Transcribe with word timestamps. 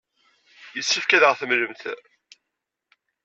Yessefk 0.75 1.11
ad 1.11 1.23
aɣ-tallemt. 1.27 1.81